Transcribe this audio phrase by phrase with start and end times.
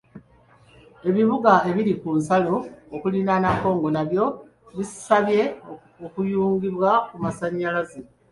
[1.09, 2.55] Ebibuga ebiri ku nsalo
[2.95, 4.25] okulirana Congo nabyo
[4.77, 5.43] bisabye
[6.05, 7.99] okuyungibwa ku masannyalaze.